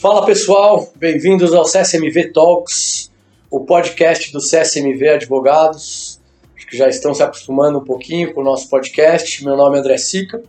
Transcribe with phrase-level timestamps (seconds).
[0.00, 3.10] Fala pessoal, bem-vindos ao CSMV Talks,
[3.50, 6.18] o podcast do CSMV Advogados.
[6.56, 9.44] Acho que já estão se acostumando um pouquinho com o nosso podcast.
[9.44, 10.42] Meu nome é André Sica,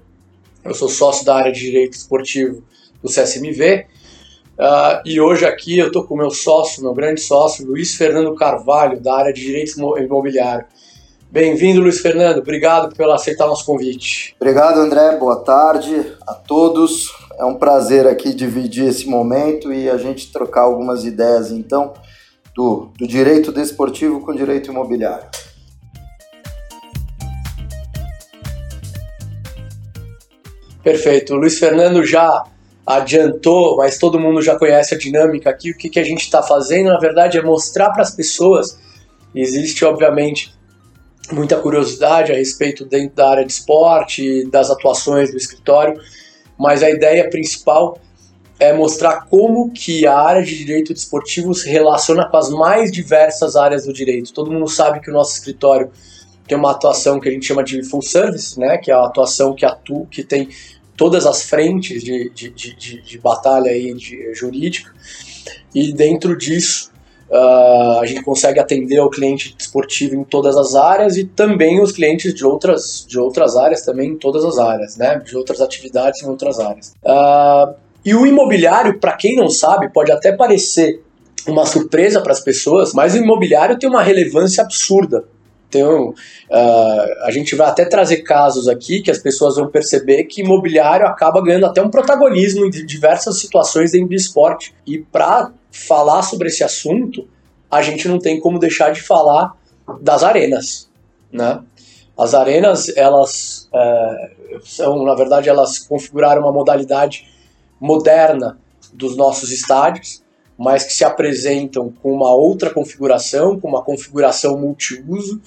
[0.63, 2.63] eu sou sócio da área de Direito Esportivo
[3.03, 3.87] do CSMV.
[4.57, 8.33] Uh, ah, e hoje aqui eu estou com meu sócio, meu grande sócio, Luiz Fernando
[8.35, 10.65] Carvalho, da área de Direito Imobiliário.
[11.29, 12.39] Bem-vindo, Luiz Fernando.
[12.39, 14.33] Obrigado por aceitar nosso convite.
[14.39, 15.17] Obrigado, André.
[15.17, 17.07] Boa tarde a todos.
[17.41, 21.91] É um prazer aqui dividir esse momento e a gente trocar algumas ideias, então,
[22.53, 25.27] do, do direito desportivo com direito imobiliário.
[30.83, 31.33] Perfeito.
[31.33, 32.43] O Luiz Fernando já
[32.85, 35.71] adiantou, mas todo mundo já conhece a dinâmica aqui.
[35.71, 38.77] O que, que a gente está fazendo, na verdade, é mostrar para as pessoas.
[39.33, 40.53] Existe, obviamente,
[41.31, 45.99] muita curiosidade a respeito dentro da área de esporte, das atuações do escritório
[46.61, 47.97] mas a ideia principal
[48.59, 53.55] é mostrar como que a área de direito desportivo se relaciona com as mais diversas
[53.55, 54.31] áreas do direito.
[54.31, 55.89] Todo mundo sabe que o nosso escritório
[56.47, 59.55] tem uma atuação que a gente chama de full service, né, que é a atuação
[59.55, 60.49] que atua, que tem
[60.95, 64.93] todas as frentes de, de, de, de batalha aí de, jurídica,
[65.73, 66.90] e dentro disso
[67.31, 71.93] Uh, a gente consegue atender o cliente esportivo em todas as áreas e também os
[71.93, 75.17] clientes de outras, de outras áreas também em todas as áreas, né?
[75.17, 76.93] De outras atividades em outras áreas.
[77.01, 81.01] Uh, e o imobiliário, para quem não sabe, pode até parecer
[81.47, 85.23] uma surpresa para as pessoas, mas o imobiliário tem uma relevância absurda.
[85.69, 90.41] Então, uh, a gente vai até trazer casos aqui que as pessoas vão perceber que
[90.41, 94.73] imobiliário acaba ganhando até um protagonismo em diversas situações dentro do esporte.
[94.85, 97.27] E para falar sobre esse assunto,
[97.69, 99.55] a gente não tem como deixar de falar
[100.01, 100.89] das arenas,
[101.31, 101.61] né?
[102.17, 104.31] As arenas, elas é,
[104.63, 107.27] são, na verdade, elas configuraram uma modalidade
[107.79, 108.59] moderna
[108.93, 110.21] dos nossos estádios,
[110.57, 115.41] mas que se apresentam com uma outra configuração, com uma configuração multiuso,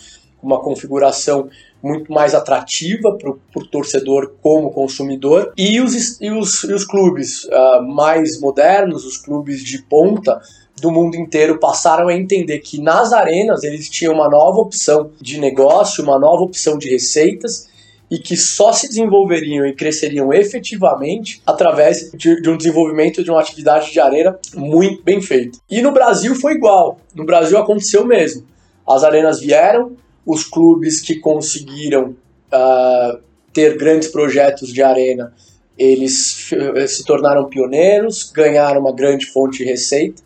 [0.44, 1.48] uma configuração
[1.82, 5.52] muito mais atrativa para o torcedor como consumidor.
[5.56, 10.40] E os, e os, e os clubes uh, mais modernos, os clubes de ponta
[10.80, 15.38] do mundo inteiro, passaram a entender que nas arenas eles tinham uma nova opção de
[15.38, 17.68] negócio, uma nova opção de receitas
[18.10, 23.40] e que só se desenvolveriam e cresceriam efetivamente através de, de, um desenvolvimento de uma
[23.40, 25.58] atividade de arena muito bem feita.
[25.70, 26.98] E no Brasil foi igual.
[27.14, 28.46] No Brasil aconteceu mesmo.
[28.86, 29.96] As arenas vieram,
[30.26, 32.16] os clubes que conseguiram
[32.52, 33.18] uh,
[33.52, 35.32] ter grandes projetos de arena,
[35.76, 36.50] eles
[36.88, 40.22] se tornaram pioneiros, ganharam uma grande fonte de receita.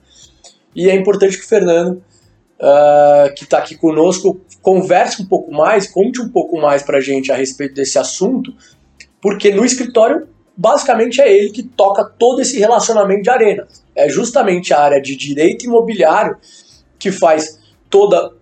[0.74, 2.02] E é importante que o Fernando,
[2.60, 7.00] uh, que está aqui conosco, converse um pouco mais, conte um pouco mais para a
[7.00, 8.54] gente a respeito desse assunto,
[9.20, 13.66] porque no escritório, basicamente, é ele que toca todo esse relacionamento de arena.
[13.94, 16.36] É justamente a área de direito imobiliário
[16.98, 17.58] que faz
[17.90, 18.37] toda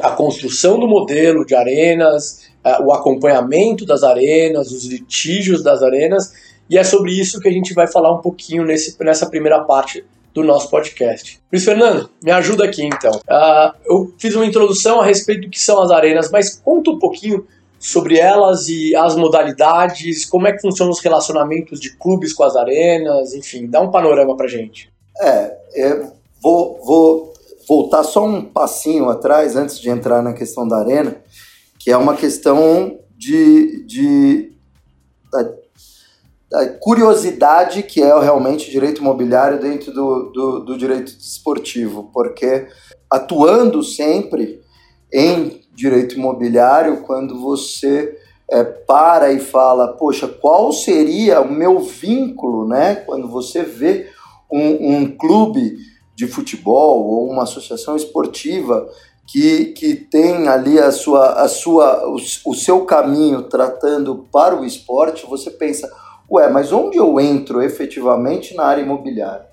[0.00, 2.50] a construção do modelo de arenas,
[2.84, 6.32] o acompanhamento das arenas, os litígios das arenas,
[6.68, 10.04] e é sobre isso que a gente vai falar um pouquinho nesse, nessa primeira parte
[10.32, 11.40] do nosso podcast.
[11.52, 13.10] Luiz Fernando, me ajuda aqui então.
[13.10, 16.98] Uh, eu fiz uma introdução a respeito do que são as arenas, mas conta um
[16.98, 17.44] pouquinho
[17.78, 22.54] sobre elas e as modalidades, como é que funcionam os relacionamentos de clubes com as
[22.54, 24.92] arenas, enfim, dá um panorama pra gente.
[25.20, 26.12] É, eu
[26.42, 27.32] vou, vou
[27.70, 31.22] voltar só um passinho atrás, antes de entrar na questão da arena,
[31.78, 34.52] que é uma questão de, de
[35.30, 35.52] da,
[36.50, 42.66] da curiosidade que é realmente direito imobiliário dentro do, do, do direito esportivo, porque
[43.08, 44.60] atuando sempre
[45.12, 48.18] em direito imobiliário, quando você
[48.50, 52.96] é, para e fala, poxa, qual seria o meu vínculo, né?
[52.96, 54.08] Quando você vê
[54.50, 55.78] um, um clube
[56.20, 58.86] de futebol ou uma associação esportiva
[59.26, 64.62] que, que tem ali a sua, a sua, o, o seu caminho tratando para o
[64.62, 65.90] esporte, você pensa,
[66.30, 69.46] ué, mas onde eu entro efetivamente na área imobiliária?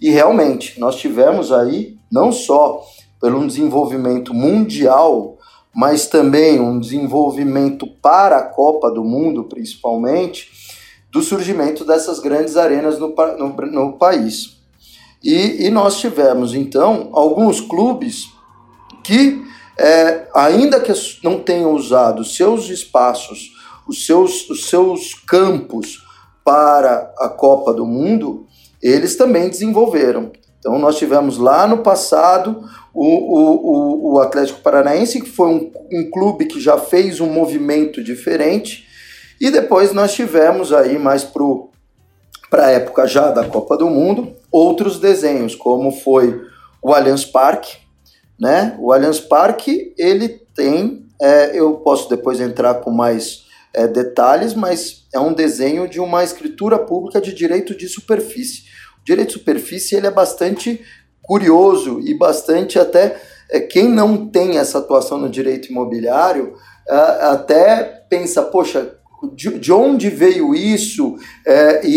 [0.00, 2.82] E realmente, nós tivemos aí, não só
[3.20, 5.38] pelo desenvolvimento mundial,
[5.72, 10.50] mas também um desenvolvimento para a Copa do Mundo, principalmente,
[11.12, 14.57] do surgimento dessas grandes arenas no, no, no país.
[15.22, 18.26] E, e nós tivemos, então, alguns clubes
[19.02, 19.42] que,
[19.78, 20.92] é, ainda que
[21.22, 23.50] não tenham usado seus espaços,
[23.86, 26.04] os seus, os seus campos
[26.44, 28.46] para a Copa do Mundo,
[28.82, 30.30] eles também desenvolveram.
[30.58, 36.10] Então, nós tivemos lá no passado o, o, o Atlético Paranaense, que foi um, um
[36.10, 38.86] clube que já fez um movimento diferente,
[39.40, 41.67] e depois nós tivemos aí mais para o
[42.50, 46.40] para a época já da Copa do Mundo, outros desenhos, como foi
[46.82, 47.76] o Allianz Parque,
[48.40, 48.76] né?
[48.78, 55.06] O Allianz Parque, ele tem, é, eu posso depois entrar com mais é, detalhes, mas
[55.12, 58.62] é um desenho de uma escritura pública de direito de superfície.
[59.00, 60.80] O direito de superfície ele é bastante
[61.22, 63.20] curioso e bastante até
[63.50, 66.54] é, quem não tem essa atuação no direito imobiliário
[66.88, 68.97] até pensa, poxa,
[69.34, 71.16] de, de onde veio isso
[71.46, 71.90] é, e,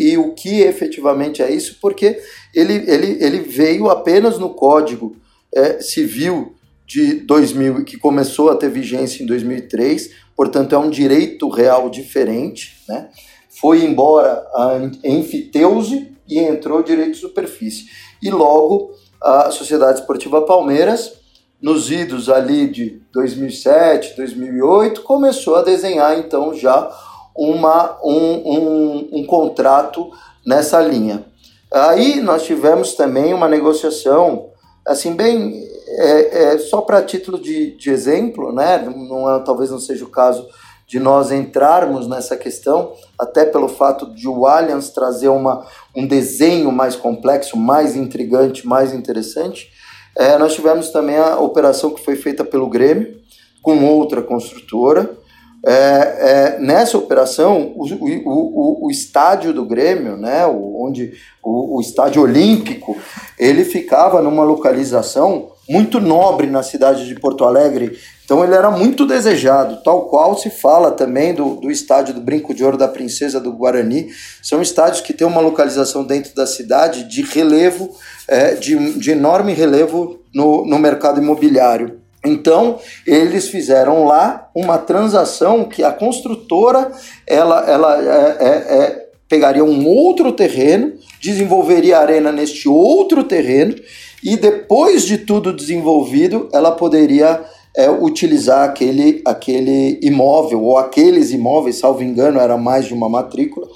[0.00, 2.20] e, e, o que efetivamente é isso, porque
[2.54, 5.16] ele, ele, ele veio apenas no Código
[5.54, 6.54] é, Civil
[6.86, 12.76] de 2000, que começou a ter vigência em 2003, portanto é um direito real diferente,
[12.88, 13.08] né?
[13.48, 17.86] foi embora a enfiteuse e entrou direito de superfície.
[18.22, 21.17] E logo a Sociedade Esportiva Palmeiras
[21.60, 26.90] nos idos ali de 2007, 2008, começou a desenhar então já
[27.36, 30.10] uma, um, um, um contrato
[30.46, 31.24] nessa linha.
[31.72, 34.50] Aí nós tivemos também uma negociação,
[34.86, 38.78] assim, bem, é, é só para título de, de exemplo, né?
[38.78, 40.48] não é, talvez não seja o caso
[40.86, 46.72] de nós entrarmos nessa questão, até pelo fato de o Allianz trazer uma, um desenho
[46.72, 49.70] mais complexo, mais intrigante, mais interessante,
[50.18, 53.16] é, nós tivemos também a operação que foi feita pelo Grêmio,
[53.62, 55.16] com outra construtora.
[55.64, 61.12] É, é, nessa operação, o, o, o, o, estádio do Grêmio, né, onde
[61.42, 62.96] o, estádio olímpico,
[63.38, 69.06] ele ficava numa localização muito nobre na cidade de Porto Alegre, então ele era muito
[69.06, 73.40] desejado, tal qual se fala também do, do estádio do Brinco de Ouro da Princesa
[73.40, 74.08] do Guarani.
[74.42, 77.90] São estádios que têm uma localização dentro da cidade de relevo,
[78.28, 82.02] é, de, de enorme relevo no, no mercado imobiliário.
[82.22, 86.92] Então, eles fizeram lá uma transação que a construtora
[87.26, 90.92] ela, ela é, é, é, pegaria um outro terreno,
[91.22, 93.74] desenvolveria a arena neste outro terreno,
[94.22, 97.44] e depois de tudo desenvolvido, ela poderia
[97.76, 103.66] é, utilizar aquele, aquele imóvel, ou aqueles imóveis, salvo engano, era mais de uma matrícula,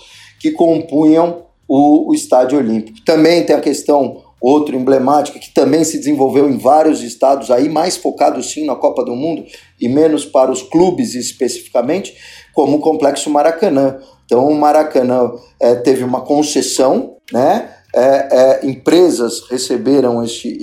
[0.40, 2.98] que compunham o, o Estádio Olímpico.
[3.04, 7.96] Também tem a questão outro emblemática que também se desenvolveu em vários estados aí mais
[7.96, 9.44] focado sim na Copa do Mundo
[9.80, 12.12] e menos para os clubes especificamente
[12.52, 15.30] como o complexo Maracanã então o Maracanã
[15.60, 20.56] é, teve uma concessão né é, é, empresas receberam este,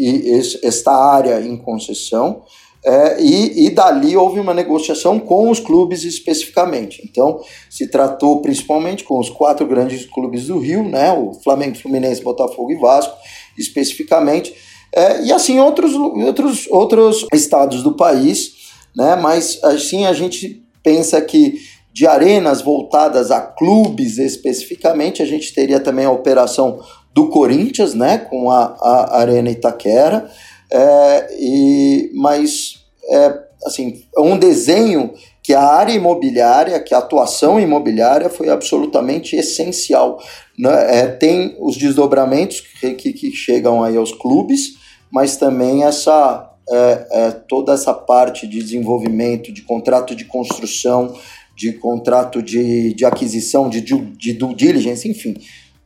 [0.64, 2.44] esta área em concessão
[2.84, 7.02] é, e, e dali houve uma negociação com os clubes especificamente.
[7.04, 12.24] Então, se tratou principalmente com os quatro grandes clubes do Rio, né, o Flamengo, Fluminense,
[12.24, 13.16] Botafogo e Vasco,
[13.58, 14.56] especificamente,
[14.94, 18.54] é, e assim outros, outros, outros estados do país,
[18.96, 21.60] né, mas assim a gente pensa que
[21.92, 26.80] de arenas voltadas a clubes especificamente, a gente teria também a operação
[27.14, 30.30] do Corinthians, né, com a, a Arena Itaquera,
[30.72, 35.14] é, e, mas, é, assim, é um desenho
[35.50, 40.22] que a área imobiliária, que a atuação imobiliária foi absolutamente essencial.
[40.58, 41.00] Né?
[41.00, 44.76] É, tem os desdobramentos que, que, que, chegam aí aos clubes,
[45.12, 51.16] mas também essa, é, é, toda essa parte de desenvolvimento, de contrato de construção,
[51.58, 55.36] de contrato de, de aquisição, de, de, de due diligence, enfim.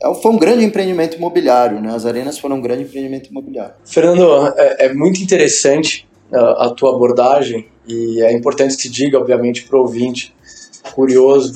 [0.03, 1.95] É, foi um grande empreendimento imobiliário, né?
[1.95, 3.75] As arenas foram um grande empreendimento imobiliário.
[3.85, 9.17] Fernando, é, é muito interessante a, a, tua abordagem e é importante que se diga,
[9.17, 10.35] obviamente, para o ouvinte
[10.93, 11.53] curioso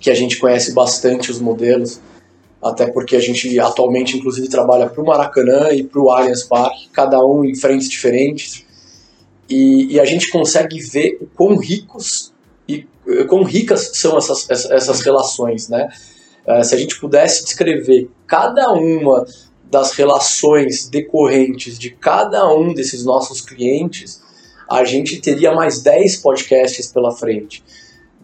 [0.00, 2.00] que a gente conhece bastante os modelos,
[2.62, 6.88] até porque a gente atualmente, inclusive, trabalha para o Maracanã e para o Allianz Parque,
[6.92, 8.64] cada um em frentes diferentes,
[9.48, 12.32] e, e, a gente consegue ver o quão ricos
[12.68, 12.86] e
[13.28, 15.88] quão ricas são essas, essas relações, né?
[16.48, 19.26] Uh, se a gente pudesse descrever cada uma
[19.70, 24.22] das relações decorrentes de cada um desses nossos clientes,
[24.70, 27.62] a gente teria mais 10 podcasts pela frente.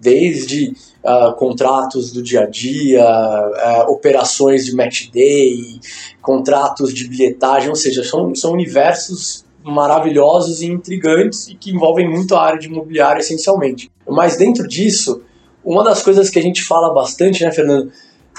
[0.00, 5.80] Desde uh, contratos do dia a dia, uh, operações de match day,
[6.22, 12.34] contratos de bilhetagem, ou seja, são, são universos maravilhosos e intrigantes e que envolvem muito
[12.34, 13.90] a área de imobiliário essencialmente.
[14.06, 15.22] Mas dentro disso,
[15.64, 17.90] uma das coisas que a gente fala bastante, né, Fernando,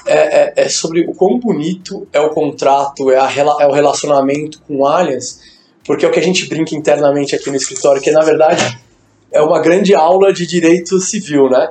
[0.05, 4.61] é, é, é, sobre o quão bonito é o contrato, é, a, é o relacionamento
[4.67, 5.39] com aliens,
[5.83, 8.79] porque é o que a gente brinca internamente aqui no escritório, que na verdade
[9.31, 11.69] é uma grande aula de direito civil, né?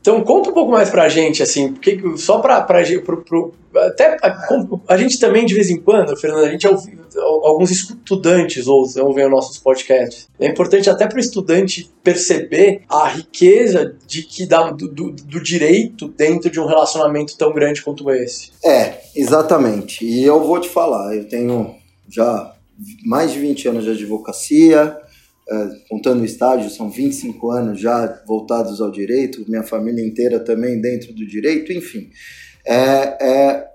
[0.00, 4.16] Então conta um pouco mais pra gente, assim, porque só pra, pra pro, pro, até
[4.22, 4.48] a,
[4.88, 6.66] a, gente também de vez em quando, Fernando, a gente
[7.18, 10.28] alguns estudantes ouvem nossos podcasts.
[10.38, 15.42] É importante até para o estudante perceber a riqueza de que dá do, do, do,
[15.42, 18.50] direito dentro de um relacionamento tão grande quanto esse.
[18.64, 20.04] É, exatamente.
[20.04, 21.74] E eu vou te falar, eu tenho
[22.08, 22.54] já
[23.04, 24.96] mais de 20 anos de advocacia,
[25.50, 30.80] é, contando o estágio, são 25 anos já voltados ao direito, minha família inteira também
[30.80, 32.10] dentro do direito, enfim.
[32.66, 33.68] É, é,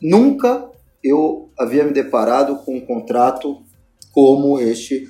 [0.00, 0.70] nunca
[1.02, 3.62] eu havia me deparado com um contrato
[4.12, 5.08] como este,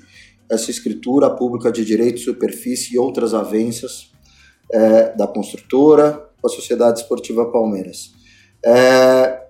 [0.50, 4.10] essa escritura pública de direito, superfície e outras avanças
[4.72, 8.12] é, da construtora com a Sociedade Esportiva Palmeiras.
[8.64, 9.42] É,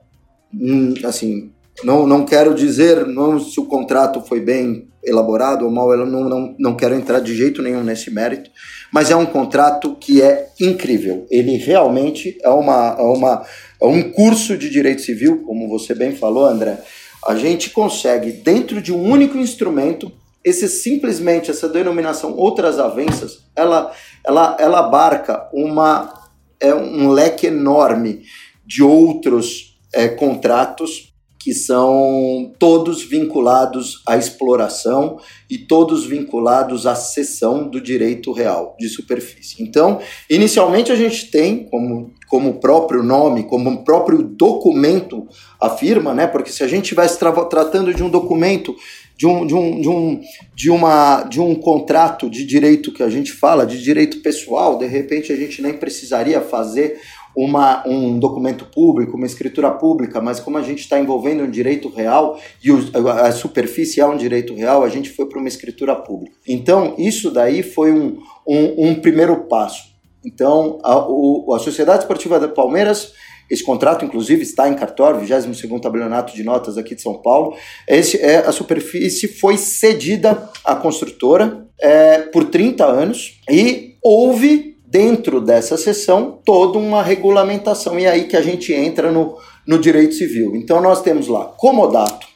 [0.53, 1.53] hum, assim,
[1.85, 6.29] não, não quero dizer não, se o contrato foi bem elaborado ou mal, eu não,
[6.29, 8.51] não, não quero entrar de jeito nenhum nesse mérito,
[8.93, 11.27] mas é um contrato que é incrível.
[11.31, 13.47] Ele realmente é, uma, é, uma,
[13.87, 16.83] um curso de direito civil, como você bem falou, André.
[17.27, 20.11] A gente consegue, dentro de um único instrumento,
[20.45, 23.93] esse simplesmente essa denominação outras avanças, ela,
[24.25, 26.13] ela, ela abarca uma,
[26.61, 28.23] é um leque enorme
[28.65, 31.13] de outros é, contratos
[31.49, 38.87] que são todos vinculados à exploração e todos vinculados à cessão do direito real de
[38.87, 39.63] superfície.
[39.63, 45.27] Então, inicialmente a gente tem, como, como o próprio nome, como o próprio documento
[45.59, 46.27] afirma, né?
[46.27, 48.77] Porque se a gente estivesse tra tratando de um documento
[49.17, 50.21] de um, de, um, de, um,
[50.55, 54.87] de, uma, de um contrato de direito que a gente fala, de direito pessoal, de
[54.87, 57.01] repente a gente nem precisaria fazer
[57.37, 61.89] uma, um documento público, uma escritura pública, mas como a gente está envolvendo um direito
[61.89, 65.95] real e o, a superfície é um direito real, a gente foi para uma escritura
[65.95, 66.37] pública.
[66.47, 69.89] Então, isso daí foi um, um, um primeiro passo.
[70.25, 73.13] Então, a, o, a Sociedade Esportiva da Palmeiras
[73.51, 77.57] esse contrato, inclusive, está em cartório, 22º tabelionato de notas aqui de São Paulo.
[77.87, 85.41] Esse, é, a superfície foi cedida à construtora é, por 30 anos e houve dentro
[85.41, 87.99] dessa sessão toda uma regulamentação.
[87.99, 90.57] E é aí que a gente entra no, no direito civil.
[90.57, 92.27] Então nós temos lá comodato,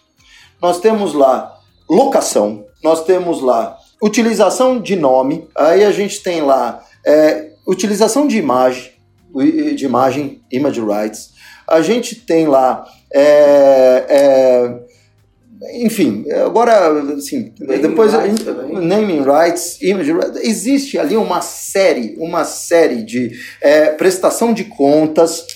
[0.61, 6.85] nós temos lá locação, nós temos lá utilização de nome, aí a gente tem lá
[7.07, 8.93] é, utilização de imagem,
[9.77, 11.31] de imagem, image rights,
[11.67, 14.92] a gente tem lá é, é,
[15.75, 22.45] enfim, agora, assim, naming depois rights, naming rights, image rights, existe ali uma série, uma
[22.45, 25.47] série de é, prestação de contas,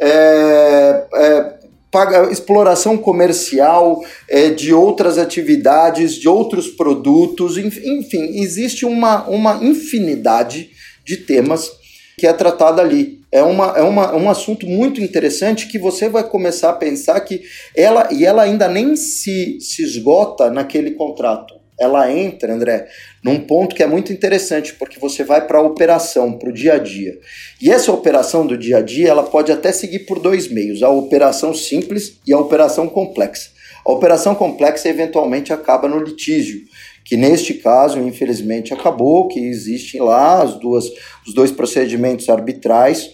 [0.00, 1.54] é, é,
[1.90, 10.70] paga, exploração comercial é, de outras atividades, de outros produtos, enfim, existe uma, uma infinidade
[11.04, 11.70] de temas
[12.18, 13.15] que é tratada ali.
[13.32, 17.42] É, uma, é uma, um assunto muito interessante que você vai começar a pensar que
[17.74, 21.54] ela, e ela ainda nem se, se esgota naquele contrato.
[21.78, 22.88] Ela entra, André,
[23.22, 26.74] num ponto que é muito interessante, porque você vai para a operação, para o dia
[26.74, 27.18] a dia.
[27.60, 30.88] E essa operação do dia a dia, ela pode até seguir por dois meios: a
[30.88, 33.50] operação simples e a operação complexa.
[33.84, 36.62] A operação complexa eventualmente acaba no litígio,
[37.06, 40.86] que neste caso, infelizmente, acabou, que existem lá as duas,
[41.26, 43.08] os dois procedimentos arbitrais,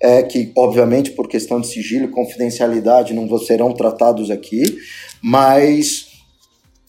[0.00, 4.62] é, que, obviamente, por questão de sigilo e confidencialidade, não serão tratados aqui,
[5.22, 6.08] mas,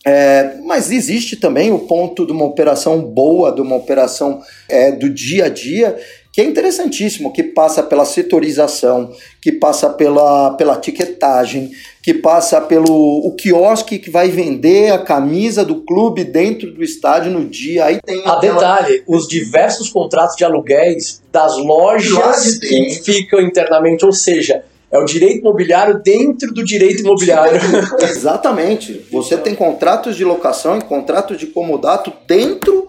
[0.06, 5.10] é, mas existe também o ponto de uma operação boa, de uma operação é, do
[5.10, 5.98] dia a dia,
[6.32, 11.72] que é interessantíssimo, que passa pela setorização, que passa pela, pela etiquetagem,
[12.04, 17.32] que passa pelo o quiosque que vai vender a camisa do clube dentro do estádio
[17.32, 17.86] no dia.
[17.86, 24.12] Aí tem a detalhe, os diversos contratos de aluguéis das lojas que ficam internamente, ou
[24.14, 27.60] seja, é o direito imobiliário dentro do direito imobiliário.
[28.02, 29.06] Exatamente.
[29.12, 32.88] Você tem contratos de locação e contratos de comodato dentro,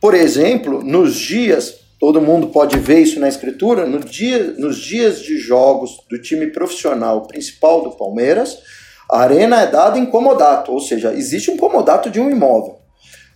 [0.00, 5.22] por exemplo, nos dias todo mundo pode ver isso na escritura, no dia, nos dias
[5.22, 8.58] de jogos do time profissional principal do Palmeiras,
[9.10, 12.78] a arena é dada em comodato, ou seja, existe um comodato de um imóvel.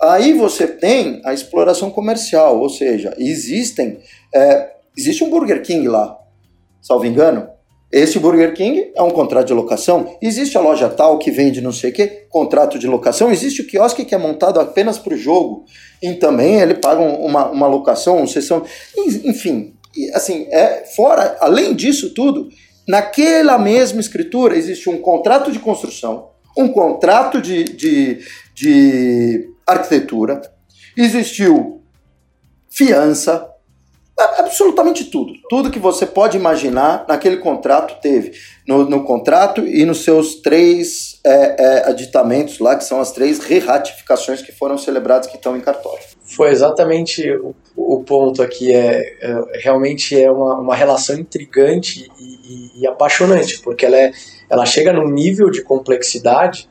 [0.02, 4.00] Aí você tem a exploração comercial, ou seja, existem,
[4.34, 6.18] é, existe um Burger King lá,
[6.82, 7.48] salvo engano,
[7.90, 10.16] esse Burger King é um contrato de locação.
[10.20, 13.30] Existe a loja tal que vende não sei o que, contrato de locação.
[13.30, 15.64] Existe o quiosque que é montado apenas para o jogo.
[16.02, 18.62] E também ele paga uma, uma locação, uma sessão.
[19.24, 19.74] Enfim,
[20.12, 22.48] assim, é fora, além disso tudo,
[22.86, 28.18] naquela mesma escritura existe um contrato de construção, um contrato de, de,
[28.54, 30.42] de arquitetura,
[30.96, 31.82] existiu
[32.68, 33.48] fiança,
[34.18, 35.32] absolutamente tudo.
[35.48, 38.32] Tudo que você pode imaginar naquele contrato teve.
[38.66, 43.38] No, no contrato e nos seus três é, é, aditamentos lá, que são as três
[43.38, 46.02] re-ratificações que foram celebradas que estão em cartório.
[46.22, 48.74] Foi exatamente o, o ponto aqui.
[48.74, 54.12] É, é, realmente é uma, uma relação intrigante e, e, e apaixonante, porque ela, é,
[54.50, 56.68] ela chega num nível de complexidade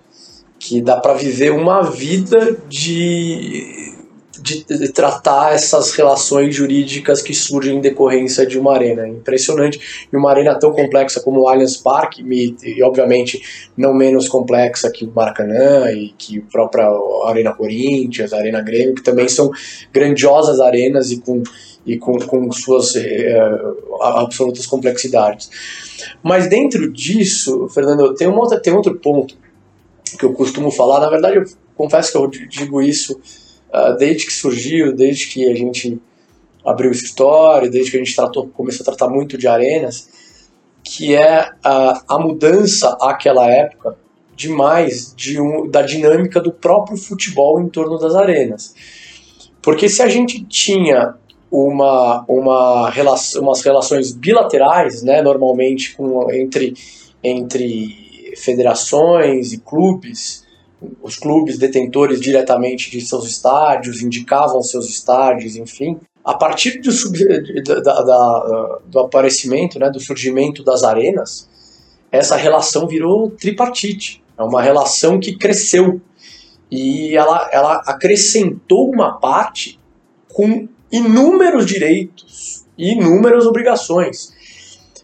[0.59, 3.96] que dá para viver uma vida de
[4.41, 9.03] de, de, tratar essas relações jurídicas que surgem em decorrência de uma arena.
[9.03, 10.07] É impressionante.
[10.11, 12.23] E uma arena tão complexa como o Allianz Parque,
[12.63, 16.87] e obviamente não menos complexa que o Maracanã e que a própria
[17.25, 19.51] Arena Corinthians, a Arena Grêmio, que também são
[19.93, 21.43] grandiosas arenas e com,
[21.85, 23.37] e com, com suas é,
[24.01, 25.49] absolutas complexidades.
[26.21, 29.35] Mas dentro disso, Fernando, tem, uma outra, tem outro ponto
[30.17, 31.43] que eu costumo falar, na verdade eu
[31.75, 33.19] confesso que eu digo isso
[33.97, 35.99] desde que surgiu, desde que a gente
[36.65, 40.09] abriu o escritório, desde que a gente tratou, começou a tratar muito de arenas,
[40.83, 43.97] que é a, a mudança àquela época
[44.35, 48.75] demais de um, da dinâmica do próprio futebol em torno das arenas.
[49.61, 51.15] Porque se a gente tinha
[51.51, 56.73] uma, uma relação, umas relações bilaterais, né, normalmente com, entre,
[57.23, 60.45] entre federações e clubes,
[61.01, 65.99] os clubes detentores diretamente de seus estádios indicavam seus estádios, enfim.
[66.23, 67.17] A partir do, sub,
[67.63, 71.47] da, da, do aparecimento, né, do surgimento das arenas,
[72.11, 74.23] essa relação virou tripartite.
[74.37, 75.99] É uma relação que cresceu
[76.69, 79.79] e ela, ela acrescentou uma parte
[80.33, 84.33] com inúmeros direitos e inúmeras obrigações.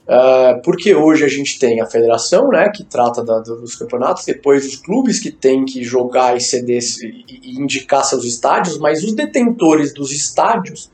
[0.04, 4.68] Uh, porque hoje a gente tem a federação, né, que trata da, dos campeonatos, depois
[4.68, 9.14] os clubes que têm que jogar e ceder e, e indicar seus estádios, mas os
[9.14, 10.92] detentores dos estádios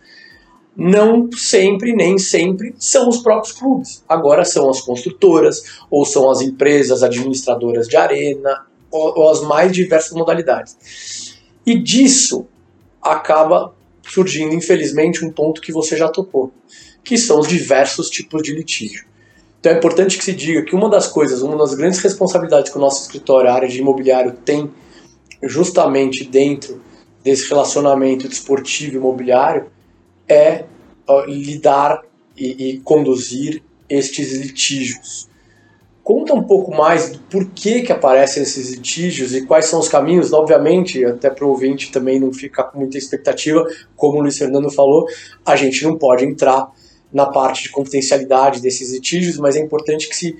[0.75, 4.03] não sempre, nem sempre, são os próprios clubes.
[4.07, 9.73] Agora são as construtoras, ou são as empresas administradoras de arena, ou, ou as mais
[9.73, 11.35] diversas modalidades.
[11.65, 12.47] E disso
[13.01, 13.73] acaba
[14.07, 16.51] surgindo, infelizmente, um ponto que você já tocou
[17.03, 19.05] que são os diversos tipos de litígio.
[19.59, 22.77] Então é importante que se diga que uma das coisas, uma das grandes responsabilidades que
[22.77, 24.71] o nosso escritório, a área de imobiliário, tem
[25.43, 26.81] justamente dentro
[27.23, 29.67] desse relacionamento desportivo imobiliário
[30.27, 30.65] é
[31.07, 32.01] uh, lidar
[32.37, 35.27] e, e, conduzir estes litígios.
[36.03, 40.31] Conta um pouco mais do porquê que aparecem esses litígios e quais são os caminhos.
[40.31, 44.71] Obviamente, até para o ouvinte também não ficar com muita expectativa, como o Luiz Fernando
[44.71, 45.05] falou,
[45.45, 46.71] a gente não pode entrar
[47.11, 50.37] na parte de confidencialidade desses litígios, mas é importante que se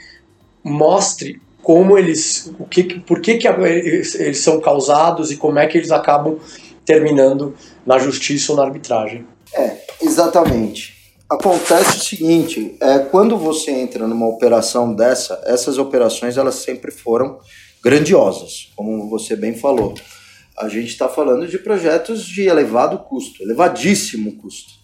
[0.64, 5.78] mostre como eles, o que, por que, que eles, são causados e como é que
[5.78, 6.40] eles acabam
[6.86, 7.56] terminando
[7.86, 9.26] na justiça ou na arbitragem.
[9.54, 10.98] É, exatamente.
[11.30, 17.40] Acontece o seguinte, é, quando você entra numa operação dessa, essas operações elas sempre foram
[17.84, 19.94] grandiosas, como você bem falou.
[20.58, 24.79] A gente está falando de projetos de elevado custo, elevadíssimo custo.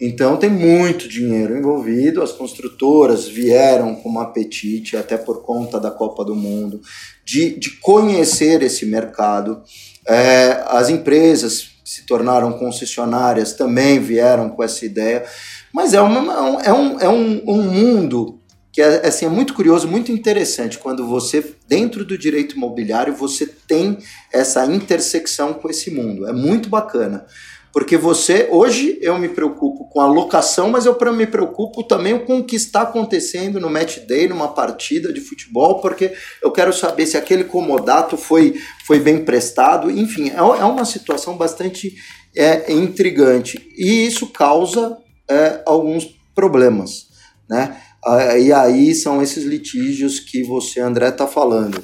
[0.00, 5.90] Então tem muito dinheiro envolvido, as construtoras vieram com um apetite, até por conta da
[5.90, 6.80] Copa do Mundo,
[7.24, 9.62] de, de conhecer esse mercado.
[10.08, 15.24] É, as empresas que se tornaram concessionárias também vieram com essa ideia.
[15.72, 18.40] Mas é, uma, é, um, é um, um mundo
[18.72, 23.46] que é, assim, é muito curioso, muito interessante quando você, dentro do direito imobiliário, você
[23.46, 23.98] tem
[24.32, 26.26] essa intersecção com esse mundo.
[26.26, 27.26] É muito bacana.
[27.72, 32.38] Porque você, hoje eu me preocupo com a locação, mas eu me preocupo também com
[32.38, 37.06] o que está acontecendo no match day, numa partida de futebol, porque eu quero saber
[37.06, 39.90] se aquele comodato foi, foi bem prestado.
[39.90, 41.94] Enfim, é, é uma situação bastante
[42.36, 43.70] é, intrigante.
[43.76, 44.96] E isso causa
[45.28, 47.08] é, alguns problemas.
[47.48, 47.76] Né?
[48.04, 51.82] Ah, e aí são esses litígios que você, André, está falando.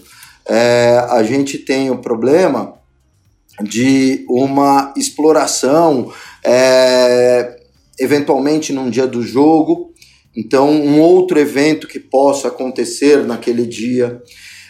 [0.49, 2.76] É, a gente tem o problema
[3.63, 6.13] de uma exploração,
[6.45, 7.57] é,
[7.99, 9.93] eventualmente num dia do jogo,
[10.37, 14.21] então um outro evento que possa acontecer naquele dia.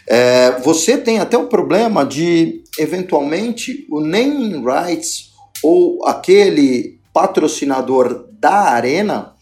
[0.09, 5.31] É, você tem até o problema de, eventualmente, o naming rights
[5.63, 9.36] ou aquele patrocinador da arena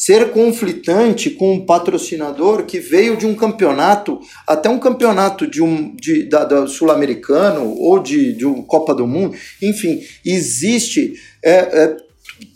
[0.00, 5.94] ser conflitante com um patrocinador que veio de um campeonato, até um campeonato de um
[5.94, 11.96] de, da, da sul-americano ou de, de um Copa do Mundo, enfim, existe é, é,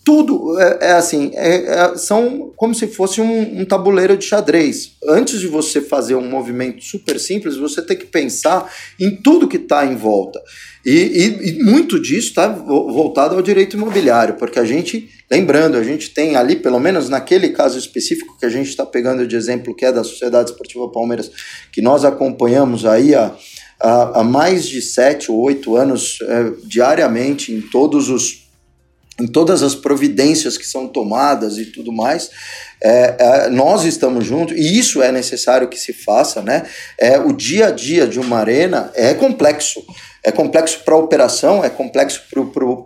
[0.03, 4.93] tudo é, é assim, é, é, são como se fosse um, um, tabuleiro de xadrez.
[5.07, 9.59] Antes de você fazer um movimento super simples, você tem que pensar em tudo que
[9.59, 10.41] está em volta.
[10.85, 15.83] E, e, e muito disso está voltado ao direito imobiliário, porque a gente, lembrando, a
[15.83, 19.75] gente tem ali, pelo menos naquele caso específico que a gente está pegando de exemplo,
[19.75, 21.31] que é da Sociedade Esportiva Palmeiras,
[21.73, 23.35] que nós acompanhamos aí há,
[23.81, 28.45] há mais de sete ou oito anos é, diariamente em todos os
[29.21, 32.31] em todas as providências que são tomadas e tudo mais,
[32.83, 36.65] é, é, nós estamos juntos e isso é necessário que se faça, né?
[36.99, 39.85] É, o dia a dia de uma arena é complexo.
[40.25, 42.23] É complexo para a operação, é complexo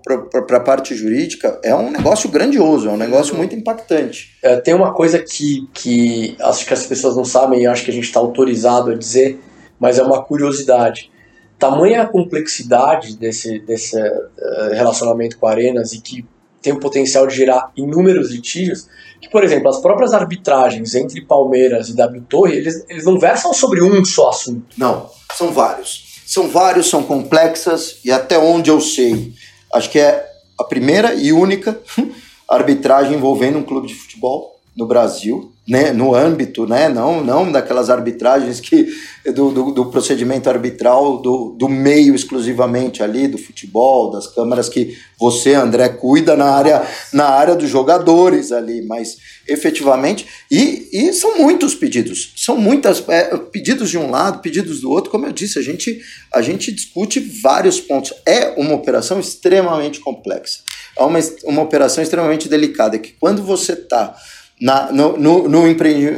[0.02, 4.36] para a parte jurídica, é um negócio grandioso, é um negócio muito impactante.
[4.42, 7.92] É, tem uma coisa que, que acho que as pessoas não sabem e acho que
[7.92, 9.38] a gente está autorizado a dizer,
[9.78, 11.10] mas é uma curiosidade
[11.58, 16.24] tamanha a complexidade desse, desse uh, relacionamento com arenas e que
[16.62, 18.88] tem o potencial de gerar inúmeros litígios,
[19.20, 23.52] que, por exemplo, as próprias arbitragens entre Palmeiras e W Torre, eles, eles não versam
[23.52, 24.76] sobre um só assunto.
[24.76, 26.07] Não, são vários.
[26.28, 29.32] São vários, são complexas e até onde eu sei,
[29.72, 31.80] acho que é a primeira e única
[32.46, 37.90] arbitragem envolvendo um clube de futebol no Brasil, né, no âmbito, né, não, não daquelas
[37.90, 38.88] arbitragens que
[39.32, 44.96] do, do, do, procedimento arbitral do, do meio exclusivamente ali do futebol, das câmaras que
[45.20, 51.36] você, André, cuida na área na área dos jogadores ali, mas efetivamente e, e são
[51.36, 55.58] muitos pedidos, são muitas é, pedidos de um lado, pedidos do outro, como eu disse,
[55.58, 56.00] a gente
[56.32, 58.14] a gente discute vários pontos.
[58.24, 60.60] É uma operação extremamente complexa,
[60.96, 64.16] é uma, uma operação extremamente delicada que quando você está
[64.60, 65.66] na, no, no, no,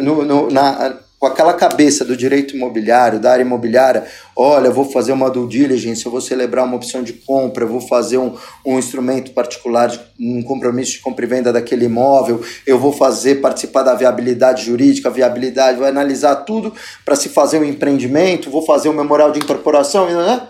[0.03, 4.87] no, no na, com aquela cabeça do direito imobiliário, da área imobiliária, olha, eu vou
[4.87, 8.35] fazer uma due diligence, eu vou celebrar uma opção de compra, eu vou fazer um,
[8.65, 13.83] um instrumento particular, um compromisso de compra e venda daquele imóvel, eu vou fazer, participar
[13.83, 16.73] da viabilidade jurídica, viabilidade, vou analisar tudo
[17.05, 20.49] para se fazer um empreendimento, vou fazer um memorial de incorporação, né?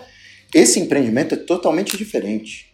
[0.55, 2.70] esse empreendimento é totalmente diferente.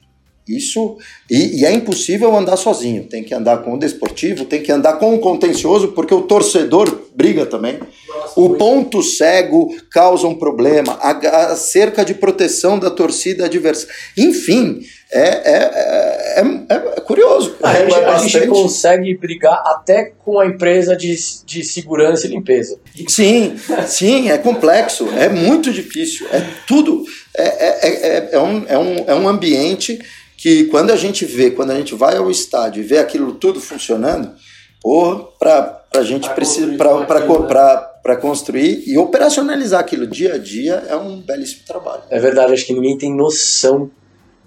[0.47, 0.97] Isso
[1.29, 3.03] e, e, é impossível andar sozinho.
[3.03, 7.01] Tem que andar com o desportivo, tem que andar com o contencioso, porque o torcedor
[7.13, 7.79] briga também.
[8.07, 10.93] Nossa, o ponto cego causa um problema.
[11.01, 11.11] A,
[11.51, 13.87] a, cerca de proteção da torcida adversa.
[14.17, 14.81] Enfim,
[15.11, 17.55] é, é, é, é curioso.
[17.63, 22.79] A, gente, a gente consegue brigar até com a empresa de, de segurança e limpeza.
[23.07, 23.55] Sim,
[23.87, 26.27] sim, é complexo, é muito difícil.
[26.31, 27.03] É tudo.
[27.35, 29.99] É, é, é, um, é, um, é um ambiente
[30.37, 33.59] que quando a gente vê, quando a gente vai ao estádio e vê aquilo tudo
[33.59, 34.35] funcionando,
[34.79, 41.19] porra, para a gente precisa para construir e operacionalizar aquilo dia a dia é um
[41.19, 42.03] belíssimo trabalho.
[42.09, 43.89] É verdade, acho que ninguém tem noção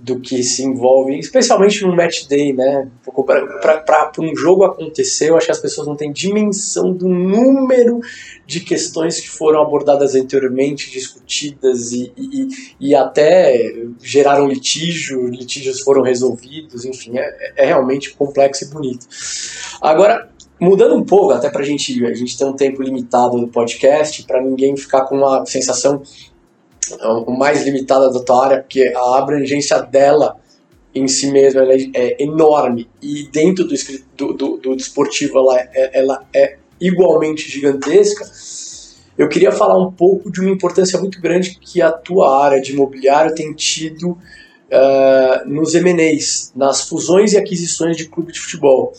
[0.02, 2.88] do que se envolve, especialmente no match day, né?
[3.84, 8.00] Para um jogo acontecer, eu acho que as pessoas não têm dimensão do número
[8.46, 12.48] de questões que foram abordadas anteriormente, discutidas e, e,
[12.80, 19.06] e até geraram litígio, litígios foram resolvidos, enfim, é, é realmente complexo e bonito.
[19.82, 24.22] Agora, mudando um pouco, até para gente, a gente ter um tempo limitado do podcast,
[24.24, 26.02] para ninguém ficar com uma sensação
[27.28, 30.36] mais limitada da tua área, porque a abrangência dela
[30.94, 33.74] em si mesma é, é, enorme e dentro do,
[34.16, 38.28] do, do, do desportivo ela é, ela é igualmente gigantesca.
[39.16, 42.72] Eu queria falar um pouco de uma importância muito grande que a tua área de
[42.72, 48.92] imobiliário tem tido uh, nos M&As, nas fusões e aquisições de clube de futebol.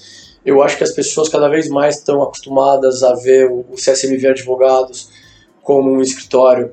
[0.45, 5.09] Eu acho que as pessoas cada vez mais estão acostumadas a ver o CSMV Advogados
[5.63, 6.71] como um escritório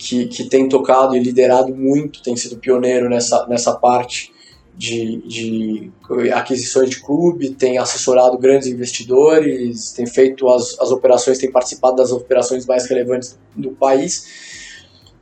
[0.00, 4.32] que, que tem tocado e liderado muito, tem sido pioneiro nessa, nessa parte
[4.74, 5.92] de, de
[6.32, 12.12] aquisições de clube, tem assessorado grandes investidores, tem feito as, as operações, tem participado das
[12.12, 14.26] operações mais relevantes do país.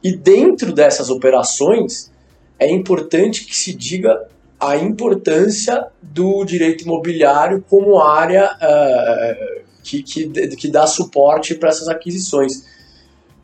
[0.01, 2.13] E dentro dessas operações,
[2.57, 4.29] é importante que se diga
[4.61, 11.89] a importância do direito imobiliário como área uh, que, que, que dá suporte para essas
[11.89, 12.78] aquisições.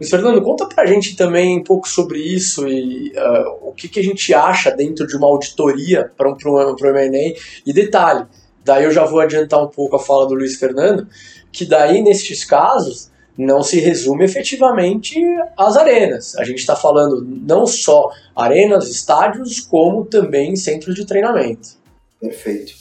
[0.05, 3.99] Mas, Fernando, conta pra gente também um pouco sobre isso e uh, o que, que
[3.99, 7.41] a gente acha dentro de uma auditoria para um, um, um M&A.
[7.67, 8.27] E detalhe,
[8.63, 11.09] daí eu já vou adiantar um pouco a fala do Luiz Fernando,
[11.51, 15.19] que daí, nestes casos, não se resume efetivamente
[15.57, 16.37] às arenas.
[16.37, 21.79] A gente está falando não só arenas, estádios, como também centros de treinamento.
[22.21, 22.75] Perfeito.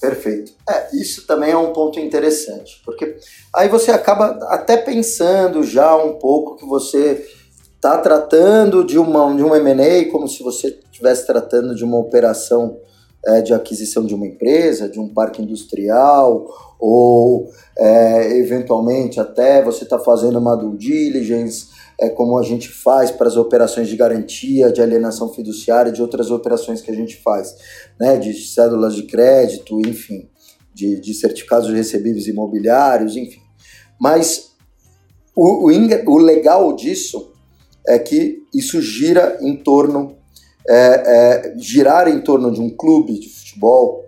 [0.00, 0.52] Perfeito.
[0.68, 3.16] É, isso também é um ponto interessante, porque
[3.54, 7.26] aí você acaba até pensando já um pouco que você
[7.74, 12.78] está tratando de, uma, de um M&A como se você estivesse tratando de uma operação
[13.26, 16.46] é, de aquisição de uma empresa, de um parque industrial,
[16.78, 21.68] ou é, eventualmente até você está fazendo uma due diligence,
[22.00, 26.30] é, como a gente faz para as operações de garantia, de alienação fiduciária, de outras
[26.30, 27.56] operações que a gente faz,
[27.98, 30.28] né, de cédulas de crédito, enfim,
[30.72, 33.40] de, de certificados de recebíveis imobiliários, enfim.
[34.00, 34.52] Mas
[35.34, 37.32] o, o, o legal disso
[37.86, 40.16] é que isso gira em torno
[40.68, 44.04] é, é, girar em torno de um clube de futebol,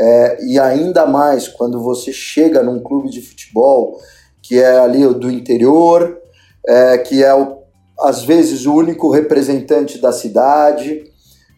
[0.00, 4.00] é, e ainda mais quando você chega num clube de futebol
[4.40, 6.18] que é ali do interior,
[6.66, 7.58] é, que é o,
[8.00, 11.04] às vezes o único representante da cidade,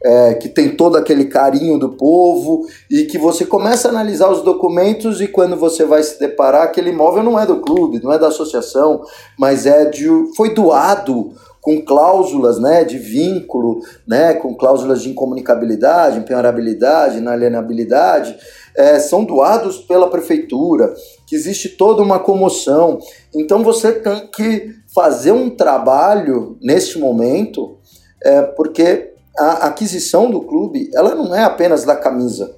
[0.03, 4.43] é, que tem todo aquele carinho do povo e que você começa a analisar os
[4.43, 8.19] documentos e quando você vai se deparar aquele imóvel não é do clube, não é
[8.19, 9.03] da associação,
[9.39, 16.19] mas é de foi doado com cláusulas né, de vínculo, né, com cláusulas de incomunicabilidade,
[16.19, 18.35] empenhorabilidade, inalienabilidade,
[18.77, 20.95] é, são doados pela prefeitura,
[21.27, 22.99] que existe toda uma comoção.
[23.35, 27.79] Então você tem que fazer um trabalho neste momento,
[28.23, 32.55] é, porque a aquisição do clube ela não é apenas da camisa,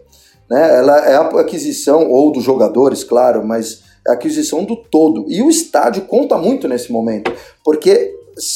[0.51, 0.79] né?
[0.79, 5.25] ela é a aquisição, ou dos jogadores, claro, mas é a aquisição do todo.
[5.29, 7.33] E o estádio conta muito nesse momento,
[7.65, 8.13] porque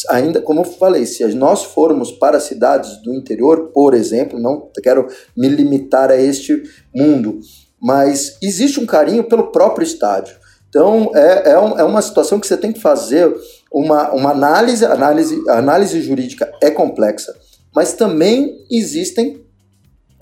[0.08, 5.08] ainda como eu falei, se nós formos para cidades do interior, por exemplo, não quero
[5.36, 6.62] me limitar a este
[6.94, 7.40] mundo,
[7.80, 10.36] mas existe um carinho pelo próprio estádio.
[10.68, 13.34] Então é, é, um, é uma situação que você tem que fazer
[13.72, 17.34] uma, uma análise, análise, a análise jurídica é complexa,
[17.74, 19.44] mas também existem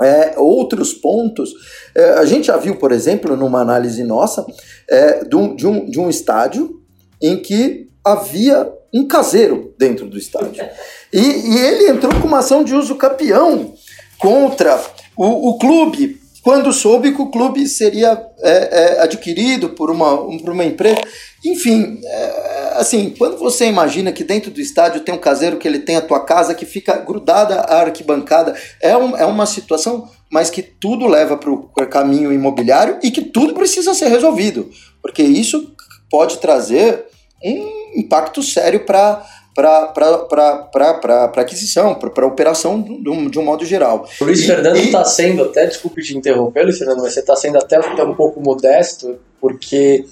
[0.01, 1.55] é, outros pontos.
[1.95, 4.45] É, a gente já viu, por exemplo, numa análise nossa,
[4.88, 6.83] é, de, um, de, um, de um estádio
[7.23, 10.65] em que havia um caseiro dentro do estádio.
[11.13, 13.75] E, e ele entrou com uma ação de uso campeão
[14.19, 14.81] contra
[15.17, 20.51] o, o clube, quando soube que o clube seria é, é, adquirido por uma, por
[20.51, 21.01] uma empresa.
[21.45, 25.79] Enfim, é, assim, quando você imagina que dentro do estádio tem um caseiro que ele
[25.79, 30.51] tem a tua casa que fica grudada à arquibancada, é, um, é uma situação, mas
[30.51, 34.71] que tudo leva para o caminho imobiliário e que tudo precisa ser resolvido,
[35.03, 35.75] porque isso
[36.11, 37.07] pode trazer
[37.43, 44.05] um impacto sério para para aquisição, para operação de, de um modo geral.
[44.21, 47.59] O Luiz Fernando está sendo, até desculpe te interromper, Luiz Fernando, mas você está sendo
[47.59, 50.05] até um pouco modesto, porque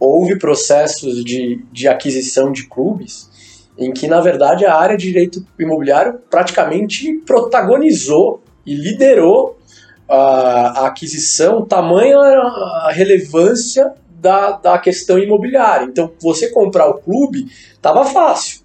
[0.00, 3.28] houve processos de, de aquisição de clubes
[3.76, 9.58] em que, na verdade, a área de direito imobiliário praticamente protagonizou e liderou
[10.08, 15.84] a, a aquisição, tamanha a relevância da, da questão imobiliária.
[15.84, 18.60] Então, você comprar o clube estava fácil.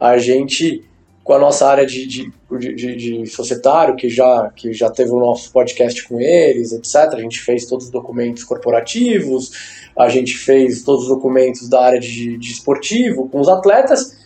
[0.00, 0.82] A gente,
[1.22, 2.32] com a nossa área de, de,
[2.74, 7.20] de, de, societário, que já, que já teve o nosso podcast com eles, etc., a
[7.20, 9.50] gente fez todos os documentos corporativos,
[9.96, 14.18] a gente fez todos os documentos da área de, de esportivo com os atletas.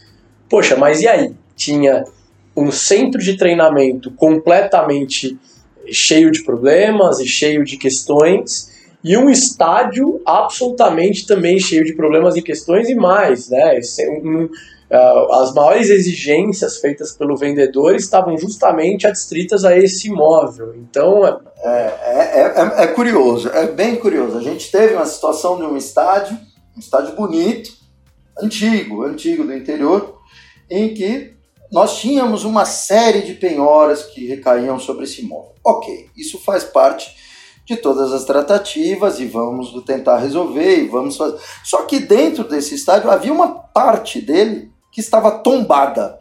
[0.48, 1.34] Poxa, mas e aí?
[1.54, 2.04] Tinha
[2.56, 5.38] um centro de treinamento completamente
[5.90, 8.67] cheio de problemas e cheio de questões
[9.02, 13.78] e um estádio absolutamente também cheio de problemas e questões e mais, né?
[14.22, 20.74] Um, uh, as maiores exigências feitas pelo vendedor estavam justamente adstritas a esse imóvel.
[20.76, 24.36] Então é, é, é, é, curioso, é bem curioso.
[24.36, 26.36] A gente teve uma situação de um estádio,
[26.76, 27.70] um estádio bonito,
[28.40, 30.18] antigo, antigo do interior,
[30.68, 31.34] em que
[31.70, 35.54] nós tínhamos uma série de penhoras que recaíam sobre esse imóvel.
[35.64, 37.27] Ok, isso faz parte
[37.68, 41.38] de todas as tratativas e vamos tentar resolver e vamos fazer.
[41.62, 46.18] Só que dentro desse estádio havia uma parte dele que estava tombada.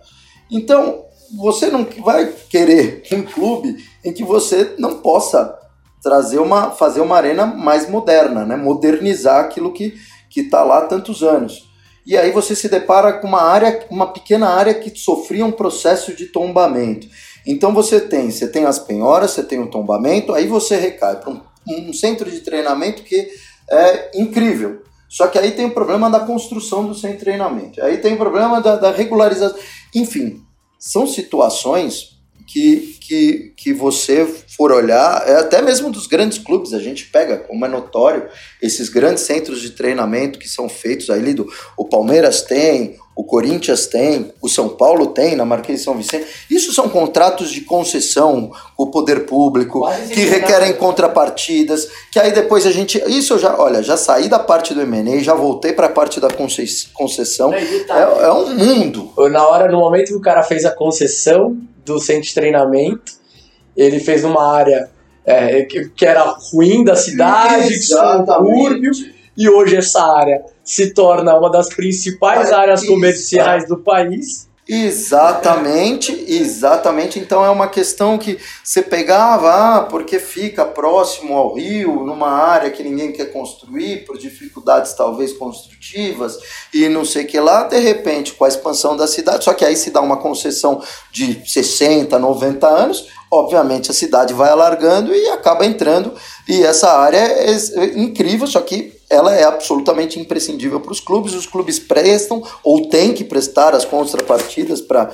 [0.52, 1.06] Então,
[1.38, 5.58] você não vai querer um clube em que você não possa
[6.02, 8.56] trazer uma fazer uma arena mais moderna, né?
[8.58, 9.96] Modernizar aquilo que
[10.30, 11.68] que está lá há tantos anos.
[12.06, 16.14] E aí você se depara com uma área, uma pequena área que sofria um processo
[16.14, 17.08] de tombamento.
[17.48, 21.30] Então você tem, você tem as penhoras, você tem o tombamento, aí você recai para
[21.30, 23.30] um, um, centro de treinamento que
[23.72, 24.84] é incrível.
[25.08, 27.82] Só que aí tem o problema da construção do centro de treinamento.
[27.82, 29.58] Aí tem o problema da, da regularização.
[29.96, 30.42] Enfim,
[30.78, 36.80] são situações que, que, que você for olhar, é até mesmo dos grandes clubes, a
[36.80, 38.28] gente pega, como é notório,
[38.62, 43.88] esses grandes centros de treinamento que são feitos aí do o Palmeiras tem, o Corinthians
[43.88, 46.28] tem, o São Paulo tem, na Marquês de São Vicente.
[46.52, 52.32] Isso são contratos de concessão com o poder público, Quase que requerem contrapartidas, que aí
[52.32, 53.02] depois a gente.
[53.08, 56.20] Isso eu já, olha, já saí da parte do MNE, já voltei para a parte
[56.20, 56.28] da
[56.94, 57.52] concessão.
[57.52, 59.12] É, é um mundo.
[59.32, 63.14] Na hora, no momento que o cara fez a concessão do centro de treinamento,
[63.76, 64.92] ele fez uma área
[65.26, 68.92] é, que era ruim da cidade, subúrbio,
[69.38, 74.48] e hoje essa área se torna uma das principais áreas comerciais do país.
[74.70, 77.18] Exatamente, exatamente.
[77.20, 82.70] Então é uma questão que você pegava, ah, porque fica próximo ao rio, numa área
[82.70, 86.38] que ninguém quer construir, por dificuldades talvez construtivas
[86.74, 89.64] e não sei o que lá, de repente, com a expansão da cidade, só que
[89.64, 90.82] aí se dá uma concessão
[91.14, 96.14] de 60, 90 anos, obviamente a cidade vai alargando e acaba entrando,
[96.46, 97.56] e essa área é
[97.96, 103.14] incrível, só que ela é absolutamente imprescindível para os clubes, os clubes prestam ou têm
[103.14, 105.14] que prestar as contrapartidas para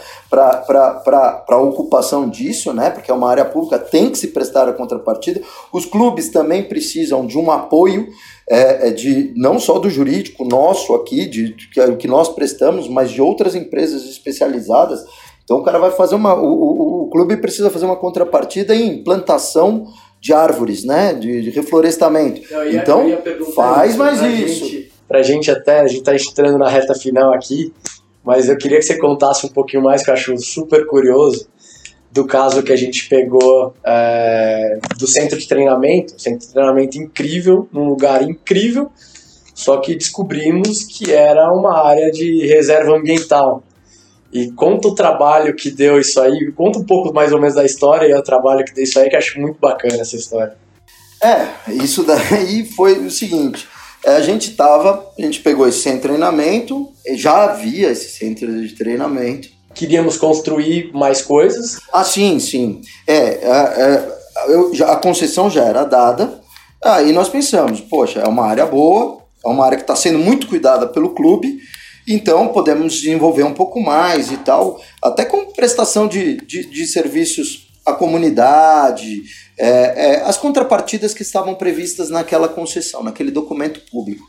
[1.48, 2.90] a ocupação disso, né?
[2.90, 5.42] porque é uma área pública, tem que se prestar a contrapartida.
[5.72, 8.08] Os clubes também precisam de um apoio
[8.50, 12.88] é, é de não só do jurídico nosso aqui, de, de, de que nós prestamos,
[12.88, 15.06] mas de outras empresas especializadas
[15.44, 16.34] então o cara vai fazer uma.
[16.34, 19.88] O, o, o clube precisa fazer uma contrapartida em plantação
[20.24, 21.14] de árvores, né?
[21.14, 22.42] De, de reflorestamento.
[22.50, 23.06] Ia, então,
[23.54, 24.86] faz mais isso.
[25.06, 27.74] Para a gente até, a gente está entrando na reta final aqui,
[28.24, 31.50] mas eu queria que você contasse um pouquinho mais, que eu acho super curioso,
[32.10, 37.68] do caso que a gente pegou é, do centro de treinamento, centro de treinamento incrível,
[37.74, 38.90] num lugar incrível,
[39.54, 43.62] só que descobrimos que era uma área de reserva ambiental.
[44.34, 47.64] E conta o trabalho que deu isso aí, conta um pouco mais ou menos da
[47.64, 50.58] história e o trabalho que deu isso aí, que eu acho muito bacana essa história.
[51.22, 53.68] É, isso daí foi o seguinte,
[54.04, 58.62] é, a gente tava, a gente pegou esse centro de treinamento, já havia esse centro
[58.62, 59.48] de treinamento.
[59.74, 61.80] Queríamos construir mais coisas?
[61.92, 62.82] Ah, sim, sim.
[63.08, 66.42] É, é, é a concessão já era dada,
[66.84, 70.48] aí nós pensamos, poxa, é uma área boa, é uma área que está sendo muito
[70.48, 71.60] cuidada pelo clube,
[72.08, 77.72] então podemos desenvolver um pouco mais e tal, até com prestação de, de, de serviços
[77.86, 79.24] à comunidade,
[79.58, 84.26] é, é, as contrapartidas que estavam previstas naquela concessão, naquele documento público.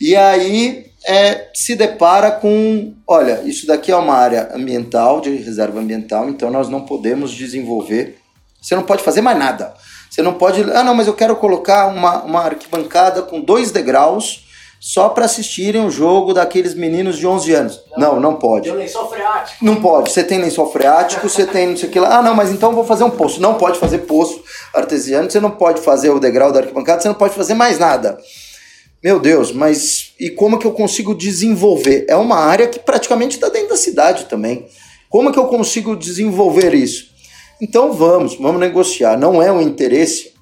[0.00, 5.80] E aí é, se depara com, olha, isso daqui é uma área ambiental, de reserva
[5.80, 8.18] ambiental, então nós não podemos desenvolver,
[8.60, 9.74] você não pode fazer mais nada.
[10.10, 14.49] Você não pode, ah não, mas eu quero colocar uma, uma arquibancada com dois degraus
[14.80, 17.84] só para assistirem o jogo daqueles meninos de 11 anos.
[17.98, 18.70] Não, não, não pode.
[18.70, 19.62] Tem lençol freático.
[19.62, 20.10] Não pode.
[20.10, 22.16] Você tem lençol freático, você tem não sei o que lá.
[22.16, 23.42] Ah, não, mas então vou fazer um poço.
[23.42, 27.14] Não pode fazer poço artesiano, você não pode fazer o degrau da arquibancada, você não
[27.14, 28.18] pode fazer mais nada.
[29.04, 32.06] Meu Deus, mas e como que eu consigo desenvolver?
[32.08, 34.66] É uma área que praticamente está dentro da cidade também.
[35.10, 37.10] Como que eu consigo desenvolver isso?
[37.60, 39.18] Então vamos, vamos negociar.
[39.18, 40.32] Não é um interesse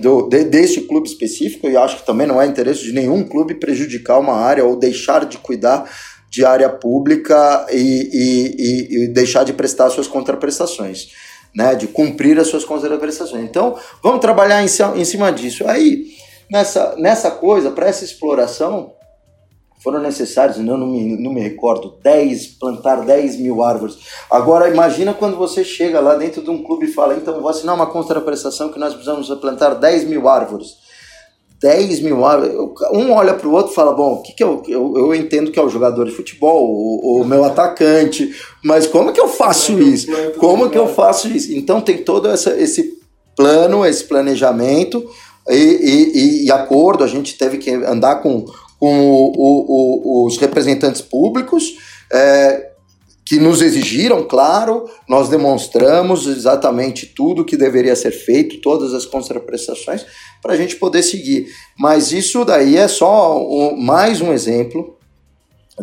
[0.00, 3.54] do, de, deste clube específico, e acho que também não é interesse de nenhum clube
[3.54, 5.88] prejudicar uma área ou deixar de cuidar
[6.28, 11.08] de área pública e, e, e deixar de prestar suas contraprestações,
[11.54, 13.44] né, de cumprir as suas contraprestações.
[13.44, 14.66] Então, vamos trabalhar em,
[15.00, 15.66] em cima disso.
[15.68, 16.06] Aí,
[16.50, 18.92] nessa, nessa coisa, para essa exploração,
[19.82, 23.98] foram necessários, não, não, me, não me recordo, 10, plantar 10 mil árvores.
[24.30, 27.74] Agora imagina quando você chega lá dentro de um clube e fala, então vou assinar
[27.74, 30.84] uma contraprestação que nós precisamos plantar 10 mil árvores.
[31.60, 32.54] 10 mil árvores.
[32.92, 35.50] Um olha para o outro e fala, bom, o que, que eu, eu, eu entendo
[35.50, 38.34] que é o jogador de futebol, o, o meu atacante,
[38.64, 40.08] mas como que eu faço isso?
[40.38, 41.52] Como que eu faço isso?
[41.52, 42.98] Então tem todo essa, esse
[43.36, 45.08] plano, esse planejamento
[45.48, 48.44] e, e, e acordo, a gente teve que andar com
[48.78, 51.76] com o, o, os representantes públicos,
[52.12, 52.70] é,
[53.26, 60.06] que nos exigiram, claro, nós demonstramos exatamente tudo que deveria ser feito, todas as contraprestações,
[60.40, 61.48] para a gente poder seguir.
[61.76, 64.96] Mas isso daí é só mais um exemplo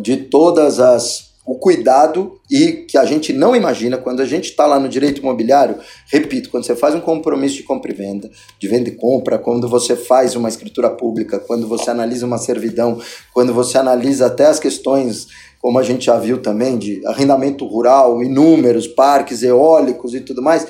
[0.00, 4.66] de todas as o cuidado e que a gente não imagina quando a gente está
[4.66, 5.76] lá no direito imobiliário.
[6.10, 9.68] Repito, quando você faz um compromisso de compra e venda, de venda e compra, quando
[9.68, 12.98] você faz uma escritura pública, quando você analisa uma servidão,
[13.32, 15.26] quando você analisa até as questões,
[15.60, 20.66] como a gente já viu também, de arrendamento rural, inúmeros parques eólicos e tudo mais,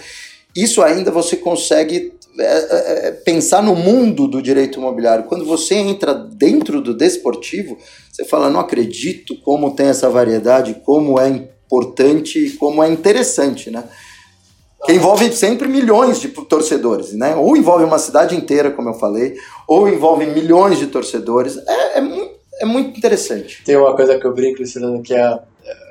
[0.57, 5.25] isso ainda você consegue é, é, é, pensar no mundo do direito imobiliário.
[5.25, 7.79] Quando você entra dentro do desportivo,
[8.11, 13.85] você fala, não acredito como tem essa variedade, como é importante, como é interessante, né?
[14.85, 17.37] Que envolve sempre milhões de torcedores, né?
[17.37, 19.37] Ou envolve uma cidade inteira, como eu falei,
[19.69, 21.57] ou envolve milhões de torcedores.
[21.57, 23.63] É, é, muito, é muito interessante.
[23.65, 25.39] Tem uma coisa que eu brinco, Luciano, que é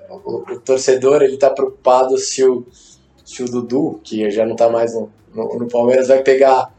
[0.10, 2.66] o, o torcedor, ele tá preocupado se o,
[3.24, 6.74] se o Dudu, que já não tá mais no no, no Palmeiras vai pegar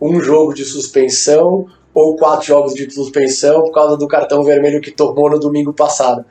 [0.00, 4.90] um jogo de suspensão ou quatro jogos de suspensão por causa do cartão vermelho que
[4.90, 6.24] tomou no domingo passado.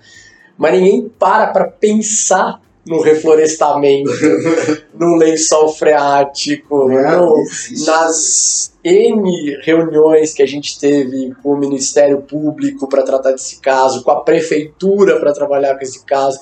[0.58, 4.10] Mas ninguém para para pensar no reflorestamento,
[4.98, 7.44] no lençol freático, no,
[7.86, 14.04] nas N reuniões que a gente teve com o Ministério Público para tratar desse caso,
[14.04, 16.40] com a Prefeitura para trabalhar com esse caso.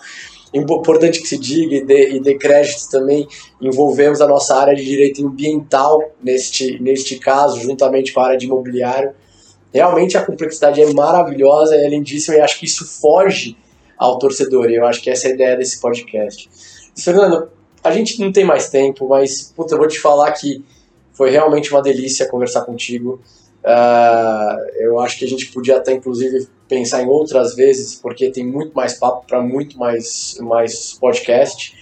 [0.54, 3.28] Importante que se diga e dê, e dê créditos também,
[3.62, 8.45] envolvemos a nossa área de direito ambiental neste, neste caso, juntamente com a área de
[8.45, 9.12] imobiliário.
[9.74, 13.58] Realmente a complexidade é maravilhosa, é lindíssima e acho que isso foge
[13.98, 14.70] ao torcedor.
[14.70, 16.50] E eu acho que essa é a ideia desse podcast.
[16.95, 17.50] Fernando,
[17.84, 20.64] a gente não tem mais tempo, mas puta, eu vou te falar que
[21.12, 23.22] foi realmente uma delícia conversar contigo.
[23.64, 28.45] Uh, eu acho que a gente podia até, inclusive, pensar em outras vezes, porque tem
[28.45, 31.76] muito mais papo para muito mais, mais podcast.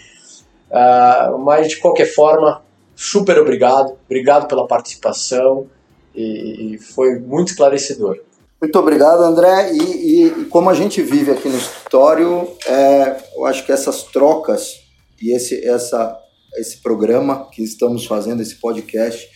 [0.70, 2.64] Uh, mas, de qualquer forma,
[2.96, 3.98] super obrigado.
[4.06, 5.68] Obrigado pela participação
[6.14, 8.20] e, e foi muito esclarecedor.
[8.62, 9.74] Muito obrigado, André.
[9.74, 14.04] E, e, e, como a gente vive aqui no escritório, é, eu acho que essas
[14.04, 14.86] trocas
[15.22, 16.18] e esse, essa,
[16.58, 19.28] esse programa que estamos fazendo, esse podcast,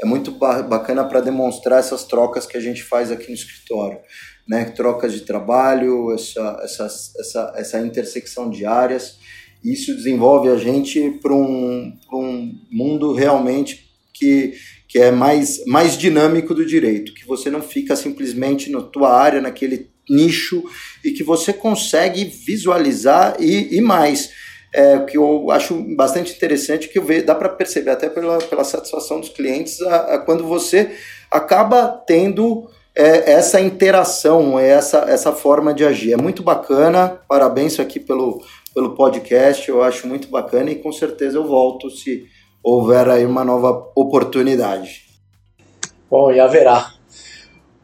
[0.00, 3.98] é muito bacana para demonstrar essas trocas que a gente faz aqui no escritório.
[4.48, 4.64] Né?
[4.64, 6.84] Trocas de trabalho, essa, essa,
[7.18, 9.18] essa, essa intersecção de áreas.
[9.62, 14.54] Isso desenvolve a gente para um, um mundo realmente que,
[14.88, 19.40] que é mais, mais dinâmico do direito, que você não fica simplesmente na tua área,
[19.40, 20.64] naquele nicho,
[21.04, 24.30] e que você consegue visualizar e, e mais.
[24.70, 29.30] É, que eu acho bastante interessante, que dá para perceber até pela, pela satisfação dos
[29.30, 30.90] clientes, a, a quando você
[31.30, 32.68] acaba tendo
[32.98, 36.12] é, essa interação, essa, essa forma de agir.
[36.12, 38.42] É muito bacana, parabéns aqui pelo,
[38.74, 42.24] pelo podcast, eu acho muito bacana e com certeza eu volto se
[42.60, 45.06] houver aí uma nova oportunidade.
[46.10, 46.92] Bom, e haverá.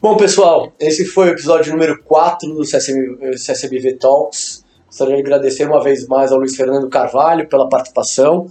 [0.01, 4.65] Bom, pessoal, esse foi o episódio número 4 do CSM, CSMV Talks.
[4.85, 8.47] Gostaria de agradecer uma vez mais ao Luiz Fernando Carvalho pela participação.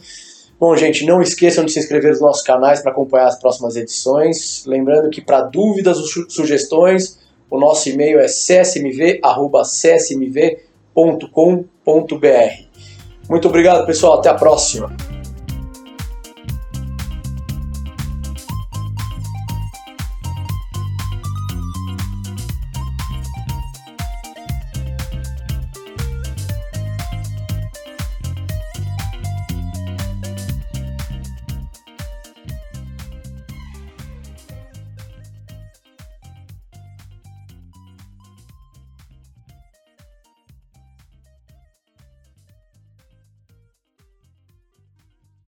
[0.59, 4.65] Bom, gente, não esqueçam de se inscrever nos nossos canais para acompanhar as próximas edições.
[4.67, 7.19] Lembrando que para dúvidas ou sugestões,
[7.51, 9.25] o nosso e-mail é csmv.csmv.com.br.
[13.29, 14.19] Muito obrigado, pessoal.
[14.19, 14.95] Até a próxima.